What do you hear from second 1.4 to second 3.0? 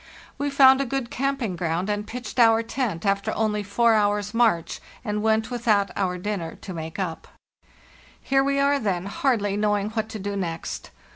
ground and BY SLEDGE AND KAVAK 261 pitched our